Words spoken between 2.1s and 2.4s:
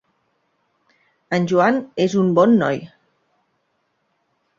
un